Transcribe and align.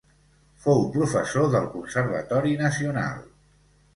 Fou 0.63 0.79
professor 0.95 1.51
del 1.57 1.69
Conservatori 1.75 2.57
Nacional. 2.63 3.23